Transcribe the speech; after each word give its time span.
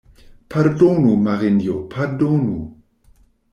Pardonu, 0.53 1.11
Marinjo, 1.27 1.75
pardonu! 1.93 2.57